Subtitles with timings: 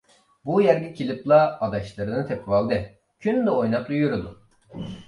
[0.49, 2.83] بۇ يەرگە كېلىپلا ئاداشلىرىنى تېپىۋالدى،
[3.27, 4.39] كۈندە ئويناپلا يۈرىدۇ.